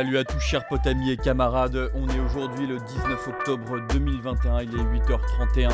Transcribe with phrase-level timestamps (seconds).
[0.00, 4.62] Salut à tous chers potes, amis et camarades, on est aujourd'hui le 19 octobre 2021,
[4.62, 5.68] il est 8h31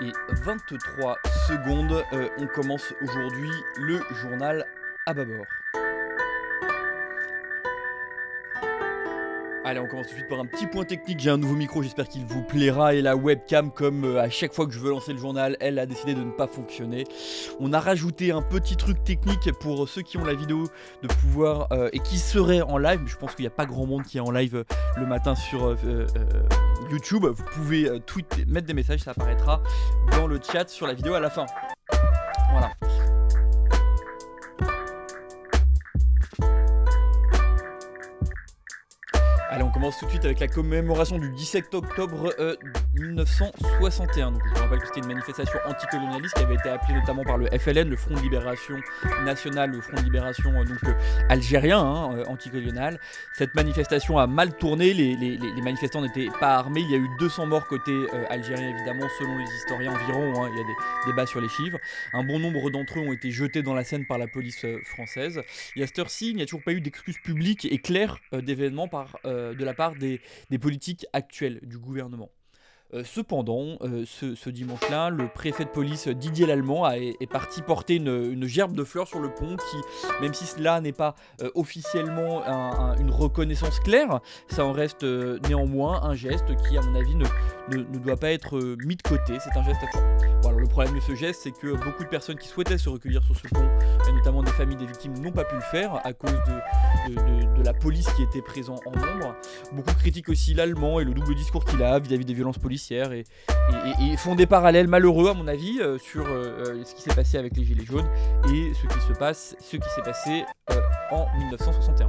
[0.00, 0.12] et
[0.44, 1.18] 23
[1.48, 2.04] secondes.
[2.12, 4.64] Euh, on commence aujourd'hui le journal
[5.06, 5.46] à bâbord.
[9.74, 11.18] Allez, on commence tout de suite par un petit point technique.
[11.18, 12.94] J'ai un nouveau micro, j'espère qu'il vous plaira.
[12.94, 15.80] Et la webcam, comme euh, à chaque fois que je veux lancer le journal, elle
[15.80, 17.02] a décidé de ne pas fonctionner.
[17.58, 20.68] On a rajouté un petit truc technique pour ceux qui ont la vidéo
[21.02, 23.00] de pouvoir euh, et qui seraient en live.
[23.06, 24.64] Je pense qu'il n'y a pas grand monde qui est en live euh,
[24.96, 25.76] le matin sur
[26.92, 27.24] YouTube.
[27.24, 29.60] Vous pouvez tweeter, mettre des messages, ça apparaîtra
[30.12, 31.46] dans le chat sur la vidéo à la fin.
[39.90, 42.34] Tout de suite avec la commémoration du 17 octobre
[42.94, 44.28] 1961.
[44.28, 47.22] Euh, donc, je vous rappelle que c'était une manifestation anticolonialiste qui avait été appelée notamment
[47.22, 48.76] par le FLN, le Front de Libération
[49.26, 50.94] Nationale, le Front de Libération euh, donc, euh,
[51.28, 52.98] algérien, hein, anticolonial.
[53.34, 56.80] Cette manifestation a mal tourné, les, manifestants n'étaient pas armés.
[56.80, 57.92] Il y a eu 200 morts côté
[58.30, 60.42] algérien, évidemment, selon les historiens environ.
[60.42, 61.78] Hein, il y a des débats sur les chiffres.
[62.14, 65.42] Un bon nombre d'entre eux ont été jetés dans la Seine par la police française.
[65.76, 68.88] Et à cette heure-ci, il n'y a toujours pas eu d'excuses publiques et claires d'événements
[68.88, 69.18] par.
[69.24, 70.20] De la part des,
[70.60, 72.30] politiques actuelles du gouvernement.
[72.94, 78.46] Euh, cependant, euh, ce, dimanche-là, le préfet de police Didier Lallemand est, parti porter une,
[78.46, 79.76] gerbe de fleurs sur le pont qui,
[80.22, 81.14] même si cela n'est pas
[81.54, 82.42] officiellement
[82.98, 85.04] une reconnaissance claire, ça en reste
[85.48, 89.38] néanmoins un geste qui, à mon avis, ne, doit pas être mis de côté.
[89.40, 92.36] C'est un geste à Bon, le problème de ce geste, c'est que beaucoup de personnes
[92.36, 93.66] qui souhaitaient se recueillir sur ce pont,
[94.08, 97.72] et notamment des familles des victimes, n'ont pas pu le faire à cause de, la
[97.72, 99.34] police qui était présente en nombre.
[99.72, 104.16] Beaucoup critiquent aussi l'allemand et le double discours qu'il a vis-à-vis des violences policières et,
[104.16, 107.38] font des parallèles malheureux, à mon avis, euh, sur euh, euh, ce qui s'est passé
[107.38, 108.08] avec les Gilets jaunes
[108.52, 110.44] et ce qui se passe, ce qui s'est passé
[111.10, 112.06] en 1961.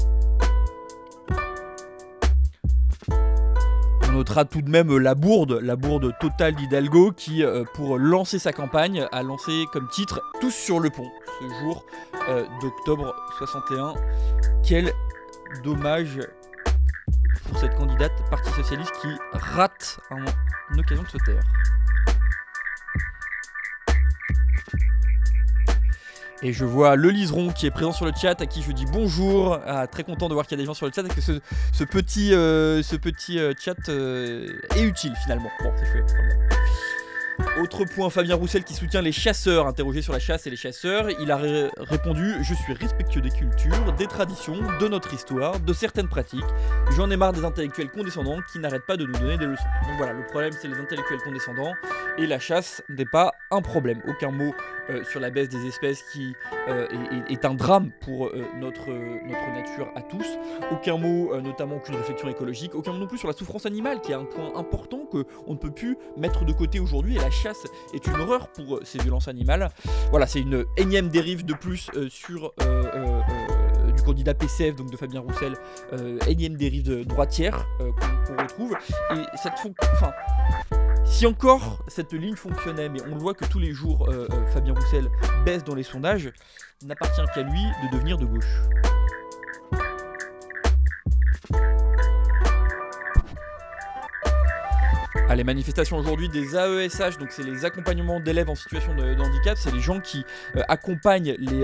[4.12, 7.44] notera tout de même la bourde, la bourde totale d'Hidalgo qui,
[7.74, 11.86] pour lancer sa campagne, a lancé comme titre Tous sur le pont, ce jour
[12.62, 13.94] d'octobre 61.
[14.64, 14.94] Quel
[15.66, 16.22] dommage
[17.46, 20.00] pour cette candidate Parti Socialiste qui rate
[20.72, 21.44] une occasion de se taire.
[26.42, 28.86] Et je vois le liseron qui est présent sur le chat, à qui je dis
[28.86, 29.60] bonjour.
[29.66, 31.22] Ah, très content de voir qu'il y a des gens sur le chat et que
[31.22, 35.50] ce, petit, euh, euh, chat euh, est utile finalement.
[35.64, 36.04] Bon, c'est fait.
[37.62, 41.10] Autre point, Fabien Roussel qui soutient les chasseurs, interrogé sur la chasse et les chasseurs,
[41.22, 41.38] il a
[41.78, 46.46] répondu Je suis respectueux des cultures, des traditions, de notre histoire, de certaines pratiques.
[46.96, 49.64] J'en ai marre des intellectuels condescendants qui n'arrêtent pas de nous donner des leçons.
[49.88, 51.74] Donc voilà, le problème c'est les intellectuels condescendants
[52.18, 54.02] et la chasse n'est pas un problème.
[54.08, 54.54] Aucun mot
[54.90, 56.36] euh, sur la baisse des espèces qui
[56.70, 56.88] euh,
[57.28, 60.28] est, un drame pour euh, notre, notre nature à tous.
[60.72, 62.76] Aucun mot, notamment qu'une réflexion écologique.
[62.76, 65.58] Aucun mot non plus sur la souffrance animale qui est un point important qu'on ne
[65.58, 67.18] peut plus mettre de côté aujourd'hui.
[67.26, 69.70] La chasse est une horreur pour ces violences animales.
[70.12, 72.54] Voilà, c'est une énième dérive de plus sur
[73.96, 75.56] du candidat PCF, donc de Fabien Roussel,
[76.28, 78.78] énième dérive de droitière qu'on retrouve.
[79.12, 79.54] Et cette
[79.94, 80.12] enfin,
[81.04, 84.46] si encore cette ligne fonctionnait, mais on le voit que tous les jours euh, euh,
[84.48, 85.10] Fabien Roussel
[85.46, 86.32] baisse dans les sondages,
[86.84, 88.62] n'appartient qu'à lui de devenir de gauche.
[95.36, 99.72] Les manifestations aujourd'hui des AESH, donc c'est les accompagnements d'élèves en situation de, handicap, c'est
[99.72, 100.26] les gens qui
[100.56, 101.64] euh, accompagnent les,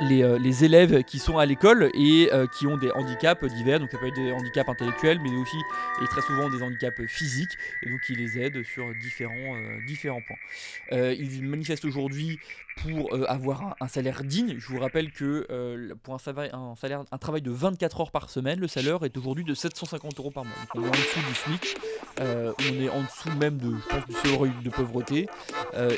[0.00, 3.90] euh, les, élèves qui sont à l'école et euh, qui ont des handicaps divers, donc
[3.90, 5.56] ça peut être des handicaps intellectuels, mais aussi
[6.02, 10.20] et très souvent des handicaps physiques, et donc ils les aident sur différents, euh, différents
[10.26, 11.10] points.
[11.12, 12.38] ils manifestent aujourd'hui
[12.82, 14.54] pour avoir un, salaire digne.
[14.58, 16.18] Je vous rappelle que pour un
[17.10, 20.44] un travail de 24 heures par semaine, le salaire est aujourd'hui de 750 euros par
[20.44, 20.54] mois.
[20.60, 21.76] Donc on est en dessous du SMIC,
[22.20, 25.28] on est en dessous même de, je pense, du seuil de pauvreté.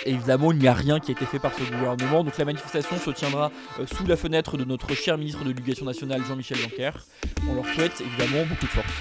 [0.06, 2.24] et évidemment, il n'y a rien qui a été fait par ce gouvernement.
[2.24, 3.52] Donc la manifestation se tiendra
[3.96, 6.90] sous la fenêtre de notre cher ministre de l'Éducation nationale Jean-Michel Blanquer.
[7.48, 8.92] On leur souhaite évidemment beaucoup de force.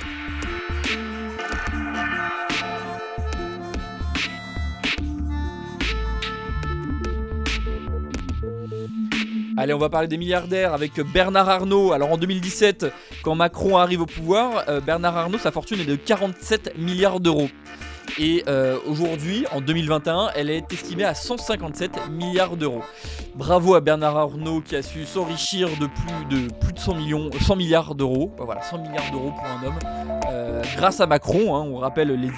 [9.58, 11.92] Allez, on va parler des milliardaires avec Bernard Arnault.
[11.92, 12.86] Alors en 2017,
[13.24, 17.50] quand Macron arrive au pouvoir, euh, Bernard Arnault, sa fortune est de 47 milliards d'euros.
[18.18, 22.82] Et euh, aujourd'hui, en 2021, elle est estimée à 157 milliards d'euros.
[23.36, 27.30] Bravo à Bernard Arnault qui a su s'enrichir de plus de plus de 100 millions,
[27.40, 28.34] 100 milliards d'euros.
[28.38, 29.80] Voilà, 100 milliards d'euros pour un homme.
[30.32, 32.32] Euh, grâce à Macron, hein, on rappelle les,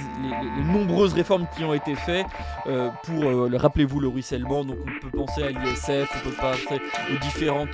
[0.64, 2.26] nombreuses réformes qui ont été faites
[2.68, 3.24] euh, pour,
[3.60, 4.64] rappelez-vous, le ruissellement.
[4.64, 6.82] Donc on peut penser à l'ISF, on peut penser
[7.12, 7.66] aux différents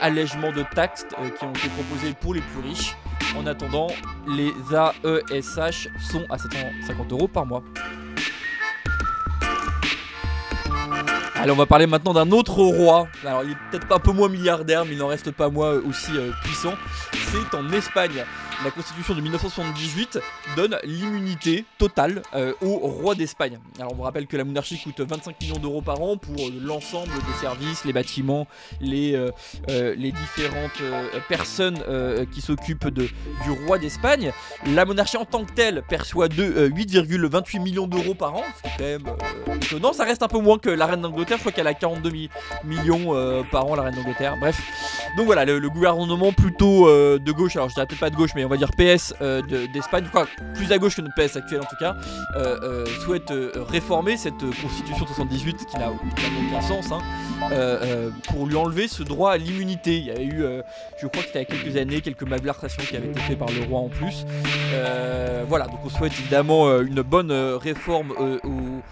[0.00, 1.06] allègements de taxes
[1.38, 2.96] qui ont été proposés pour les plus riches.
[3.36, 3.88] En attendant,
[4.28, 7.62] les AESH sont à 750 euros par mois.
[11.34, 13.08] Allez, on va parler maintenant d'un autre roi.
[13.26, 16.12] Alors, il est peut-être un peu moins milliardaire, mais il n'en reste pas moins aussi
[16.16, 16.74] euh, puissant.
[17.12, 18.24] C'est en Espagne
[18.64, 20.20] la constitution de 1978
[20.56, 23.58] donne l'immunité totale euh, au roi d'Espagne.
[23.78, 26.50] Alors on vous rappelle que la monarchie coûte 25 millions d'euros par an pour euh,
[26.60, 28.46] l'ensemble des services, les bâtiments,
[28.80, 30.82] les, euh, les différentes
[31.28, 31.78] personnes
[32.32, 33.10] qui s'occupent du
[33.66, 34.32] roi d'Espagne.
[34.66, 39.56] La monarchie en tant que telle perçoit 8,28 millions d'euros par an, c'est quand même
[39.56, 39.92] étonnant.
[39.92, 42.10] Ça reste un peu moins que la reine d'Angleterre, je crois qu'elle a 42
[42.64, 44.36] millions par an, la reine d'Angleterre.
[44.38, 44.60] Bref,
[45.16, 48.44] donc voilà, le, gouvernement plutôt de gauche, alors je dirais peut-être pas de gauche, mais
[48.44, 50.04] on va dire PS euh, d'Espagne,
[50.54, 51.96] plus à gauche que notre PS actuel en tout cas,
[52.36, 53.32] euh, euh, souhaite
[53.70, 57.00] réformer cette constitution 78 qui n'a aucun sens, hein,
[58.28, 59.96] pour lui enlever ce droit à l'immunité.
[59.96, 60.44] Il y a eu,
[61.00, 63.38] je crois que c'était il y a quelques années, quelques malversations qui avaient été faites
[63.38, 64.26] par le roi en plus.
[65.48, 68.82] voilà, donc on souhaite évidemment une bonne réforme au,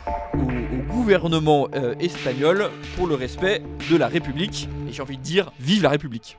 [0.88, 1.68] gouvernement
[2.00, 4.68] espagnol pour le respect de la République.
[4.88, 6.36] Et j'ai envie de dire, vive la République.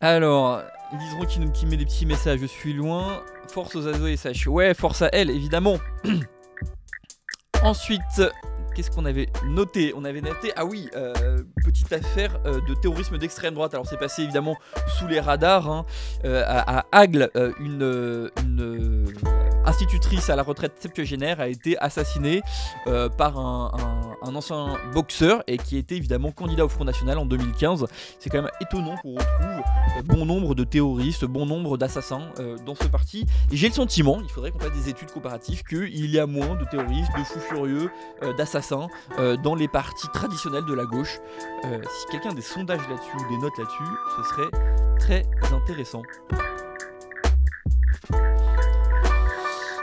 [0.00, 0.62] Alors,
[0.92, 3.22] Liseron qui, qui met des petits messages, je suis loin.
[3.48, 4.46] Force aux ASOSH.
[4.46, 5.78] Ouais, force à elle, évidemment.
[7.62, 8.22] Ensuite,
[8.78, 9.92] qu'est-ce qu'on avait noté?
[9.96, 13.74] On avait noté, ah oui, euh, petite affaire euh, de terrorisme d'extrême droite.
[13.74, 14.56] Alors c'est passé évidemment
[14.86, 15.68] sous les radars.
[15.68, 15.84] Hein.
[16.24, 17.28] Euh, à, Agle,
[17.58, 18.30] une,
[19.66, 22.42] institutrice à la retraite septuagénaire a été assassinée
[23.16, 27.86] par un ancien boxeur et qui était évidemment candidat au Front National en 2015.
[28.18, 29.62] C'est quand même étonnant qu'on retrouve
[29.98, 33.26] euh, bon nombre de terroristes, bon nombre d'assassins euh, dans ce parti.
[33.50, 36.56] Et j'ai le sentiment, il faudrait qu'on fasse des études comparatives, qu'il y a moins
[36.56, 37.90] de terroristes, de fous furieux,
[38.22, 38.88] euh, d'assassins
[39.42, 41.18] dans les partis traditionnels de la gauche.
[41.62, 43.82] si quelqu'un a des sondages là-dessus ou des notes là-dessus,
[44.16, 44.50] ce serait
[44.98, 45.22] très
[45.52, 46.02] intéressant.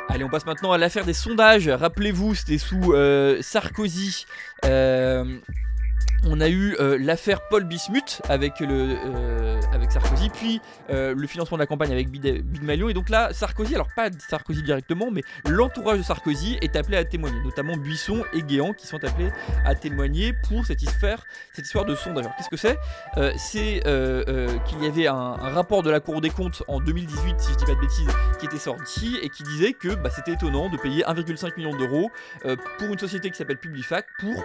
[0.09, 1.67] Allez, on passe maintenant à l'affaire des sondages.
[1.67, 4.25] Rappelez-vous, c'était sous euh, Sarkozy.
[6.27, 11.61] On a eu euh, l'affaire Paul Bismuth avec, euh, Sarkozy, puis euh, le financement de
[11.61, 12.25] la campagne avec Big.
[12.25, 17.05] Et donc là, Sarkozy, alors pas Sarkozy directement, mais l'entourage de Sarkozy est appelé à
[17.05, 19.29] témoigner, notamment Buisson et Guéant qui sont appelés
[19.65, 21.23] à témoigner pour histoire,
[21.53, 22.25] cette histoire de sondage.
[22.37, 22.77] Qu'est-ce que c'est?
[23.37, 23.81] C'est
[24.65, 27.65] qu'il y avait un, rapport de la Cour des comptes en 2018, si je dis
[27.65, 31.03] pas de bêtises, qui était sorti et qui disait que bah, c'était étonnant de payer
[31.03, 32.09] 1,5 million d'euros
[32.79, 34.43] pour une société qui s'appelle Publifac pour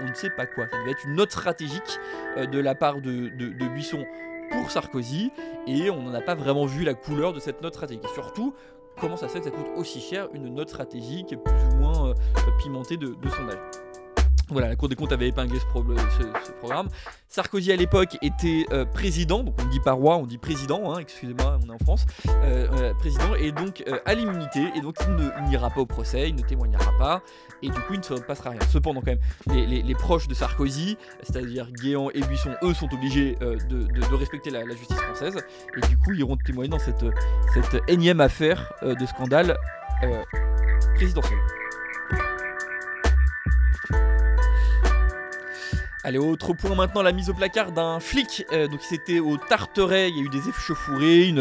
[0.00, 0.66] on ne sait pas quoi.
[0.70, 1.98] Ça devait être une note stratégique
[2.36, 3.28] euh, de la part de,
[3.68, 4.04] Buisson
[4.50, 5.30] pour Sarkozy,
[5.66, 8.06] et on n'en a pas vraiment vu la couleur de cette note stratégique.
[8.14, 8.54] Surtout,
[8.98, 12.10] comment ça se fait que ça coûte aussi cher une note stratégique plus ou moins
[12.10, 12.14] euh,
[12.62, 13.58] pimentée de sondage
[14.50, 15.66] voilà, la Cour des comptes avait épinglé ce,
[16.60, 16.88] programme.
[17.28, 20.92] Sarkozy à l'époque était euh, président, donc on ne dit pas roi, on dit président,
[20.92, 24.96] hein, excusez-moi, on est en France, euh, euh, président, et donc à l'immunité, et donc
[25.06, 27.22] il n'ira pas au procès, il ne témoignera pas,
[27.62, 28.60] et du coup il ne se passera rien.
[28.70, 29.20] Cependant quand même,
[29.68, 34.96] les, proches de Sarkozy, c'est-à-dire Guéant et Buisson, eux sont obligés de, respecter la, justice
[34.96, 35.36] française,
[35.76, 37.04] et du coup ils iront témoigner dans cette,
[37.52, 39.56] cette énième affaire de scandale
[40.94, 41.38] présidentiel.
[46.08, 48.42] Allez, autre point maintenant, la mise au placard d'un flic.
[48.50, 51.34] Euh, donc c'était au Tarteret, il y a eu des échauffourées,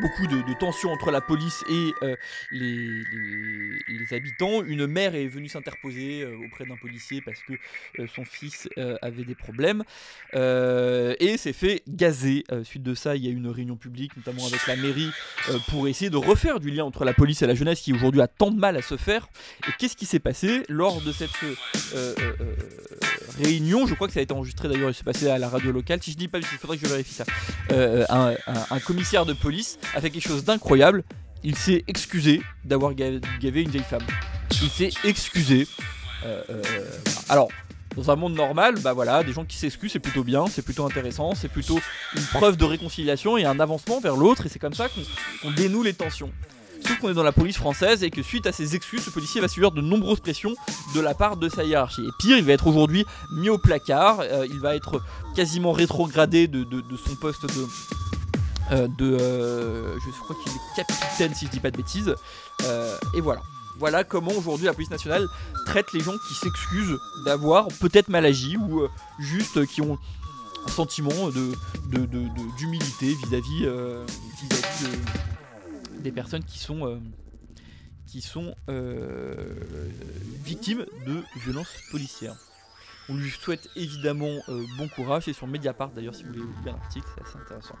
[0.00, 2.16] beaucoup de, tensions entre la police et euh,
[2.50, 4.64] les, habitants.
[4.64, 7.52] Une mère est venue s'interposer euh, auprès d'un policier parce que
[8.12, 8.68] son fils
[9.02, 9.84] avait des problèmes
[10.32, 12.42] et s'est fait gazer.
[12.64, 15.10] suite de ça, il y a eu une réunion publique, notamment avec la mairie,
[15.68, 18.26] pour essayer de refaire du lien entre la police et la jeunesse qui aujourd'hui a
[18.26, 19.28] tant de mal à se faire.
[19.68, 21.30] Et qu'est-ce qui s'est passé lors de cette
[23.42, 25.72] réunion Je crois que ça a été enregistré d'ailleurs, il s'est passé à la radio
[25.72, 26.00] locale.
[26.02, 27.24] Si je dis pas, il faudrait que je vérifie ça.
[27.70, 31.04] un commissaire de police a fait quelque chose d'incroyable.
[31.44, 34.02] Il s'est excusé d'avoir gavé une vieille femme.
[34.62, 35.68] Il s'est excusé.
[36.24, 36.62] Euh, euh,
[37.28, 37.48] alors,
[37.96, 40.84] dans un monde normal, bah voilà, des gens qui s'excusent, c'est plutôt bien, c'est plutôt
[40.84, 41.78] intéressant, c'est plutôt
[42.16, 44.88] une preuve de réconciliation et un avancement vers l'autre, et c'est comme ça
[45.42, 46.32] qu'on dénoue les tensions.
[46.86, 49.40] Sauf qu'on est dans la police française et que suite à ces excuses, ce policier
[49.40, 50.54] va subir de nombreuses pressions
[50.94, 52.02] de la part de sa hiérarchie.
[52.02, 55.02] Et pire, il va être aujourd'hui mis au placard, euh, il va être
[55.34, 56.66] quasiment rétrogradé de,
[57.04, 57.66] son poste de...
[58.70, 59.16] Euh, de
[59.98, 62.14] je crois qu'il est capitaine si je dis pas de bêtises.
[63.14, 63.40] et voilà.
[63.78, 65.28] Voilà comment aujourd'hui la police nationale
[65.64, 68.82] traite les gens qui s'excusent d'avoir peut-être mal agi ou
[69.20, 69.98] juste qui ont
[70.66, 71.52] un sentiment de,
[72.56, 74.04] d'humilité vis-à-vis, euh,
[75.98, 76.98] des personnes qui sont, euh,
[78.06, 79.54] qui sont euh,
[80.44, 82.36] victimes de violences policières.
[83.08, 84.36] On lui souhaite évidemment
[84.76, 87.76] bon courage, c'est sur Mediapart d'ailleurs si vous voulez lire l'article, c'est assez intéressant.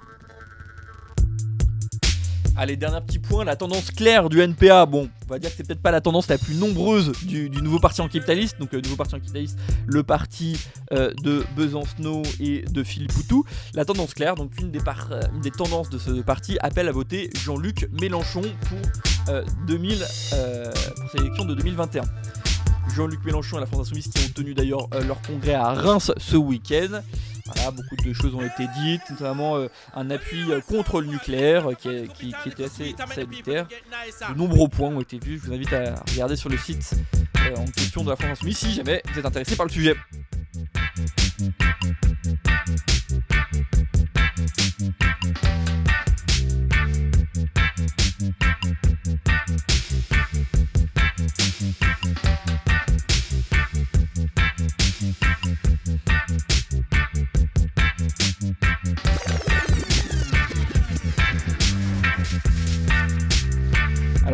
[2.60, 4.84] Allez, dernier petit point, la tendance claire du NPA.
[4.84, 7.78] Bon, on va dire que c'est peut-être pas la tendance la plus nombreuse du, nouveau
[7.78, 8.58] parti anticapitaliste.
[8.58, 10.58] Donc, le nouveau parti anticapitaliste, le parti
[10.92, 13.44] euh, de Besancenot et de Philippe Poutou.
[13.74, 16.92] La tendance claire, donc une des, euh, une des tendances de ce parti, appelle à
[16.92, 19.34] voter Jean-Luc Mélenchon pour,
[19.68, 22.02] 2000, euh, pour cette élection de 2021.
[22.92, 26.36] Jean-Luc Mélenchon et la France Insoumise qui ont tenu d'ailleurs leur congrès à Reims ce
[26.36, 27.02] week-end.
[27.54, 31.70] Voilà, beaucoup de choses ont été dites, notamment euh, un appui euh, contre le nucléaire
[31.70, 33.66] euh, qui, était assez salutaire.
[34.30, 35.40] De nombreux points ont été vus.
[35.42, 36.94] Je vous invite à regarder sur le site
[37.56, 39.94] en question de la France Insoumise si jamais vous êtes intéressé par le sujet.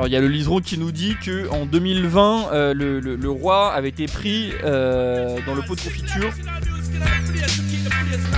[0.05, 3.73] Alors il y a le liseron qui nous dit que en 2020, euh, le, roi
[3.73, 6.31] avait été pris euh, dans le pot de confiture.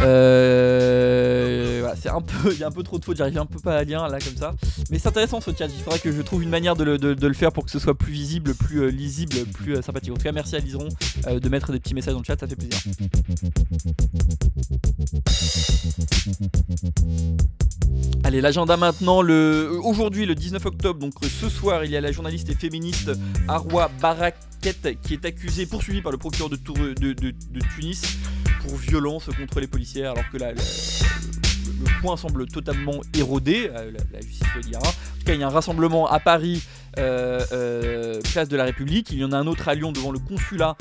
[0.04, 3.58] Euh, c'est un peu, il y a un peu trop de fautes, j'arrive un peu
[3.58, 4.54] pas à lire là comme ça.
[4.90, 5.66] Mais c'est intéressant ce chat.
[5.66, 8.12] Il faudrait que je trouve une manière de le, faire pour que ce soit plus
[8.12, 10.12] visible, plus lisible, plus sympathique.
[10.12, 10.88] En tout cas, merci à Liseron
[11.26, 12.78] de mettre des petits messages dans le chat, ça fait plaisir.
[18.24, 19.22] Allez, l'agenda maintenant.
[19.22, 23.10] Aujourd'hui, le 19 octobre, donc ce soir, il y a la journaliste et féministe
[23.48, 26.56] Arwa Baraket qui est accusée, poursuivie par le procureur de,
[27.74, 28.02] Tunis
[28.62, 30.54] pour violence contre les policières, alors que la,
[31.80, 33.71] le point semble totalement érodé.
[33.75, 34.80] Euh, la, justice le dira.
[34.80, 36.62] En tout cas, il y a un rassemblement à Paris,
[36.99, 39.11] euh, euh, place de la République.
[39.11, 40.76] Il y en a un autre à Lyon devant le consulat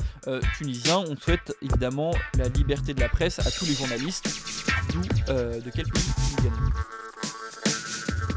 [0.56, 0.98] tunisien.
[0.98, 4.28] On souhaite évidemment la liberté de la presse à tous les journalistes,
[5.28, 6.02] de quel pays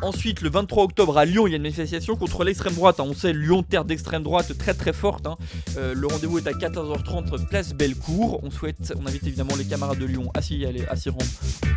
[0.01, 2.99] Ensuite, le 23 octobre à Lyon, il y a une manifestation contre l'extrême droite.
[2.99, 3.05] Hein.
[3.07, 5.27] On sait, Lyon, terre d'extrême droite très très forte.
[5.27, 5.37] Hein.
[5.77, 8.39] Euh, le rendez-vous est à 14h30, place Bellecour.
[8.43, 11.25] On souhaite, on invite évidemment les camarades de Lyon à s'y aller, à s'y rendre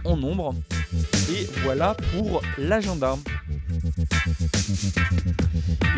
[0.04, 0.54] en nombre.
[1.30, 3.16] Et voilà pour l'agenda.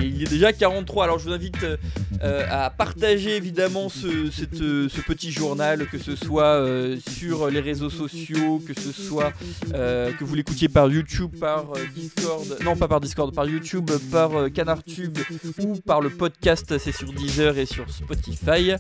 [0.01, 1.05] Et il est déjà 43.
[1.05, 1.65] Alors je vous invite
[2.23, 4.31] euh, à partager évidemment ce,
[5.07, 9.33] petit journal, que ce soit euh, sur les réseaux sociaux, que ce soit
[9.71, 11.67] que vous l'écoutiez par YouTube, par
[12.65, 15.19] non pas par Discord, par YouTube, par euh, CanardTube
[15.61, 18.73] ou par le podcast, c'est sur Deezer et sur Spotify.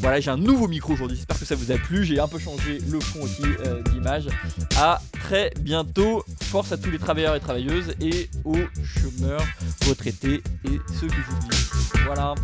[0.00, 2.38] Voilà, j'ai un nouveau micro aujourd'hui, j'espère que ça vous a plu, j'ai un peu
[2.38, 4.28] changé le fond aussi euh, d'image.
[4.76, 9.44] À très bientôt, force à tous les travailleurs et travailleuses et aux chômeurs,
[9.88, 11.56] retraités et ceux que j'oublie.
[12.04, 12.34] Voilà.